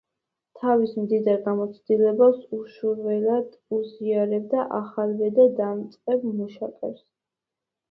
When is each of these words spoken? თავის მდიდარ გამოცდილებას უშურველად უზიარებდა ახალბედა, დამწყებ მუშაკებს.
თავის 0.59 0.93
მდიდარ 1.01 1.35
გამოცდილებას 1.47 2.39
უშურველად 2.61 3.53
უზიარებდა 3.81 4.67
ახალბედა, 4.81 5.49
დამწყებ 5.63 6.29
მუშაკებს. 6.43 7.09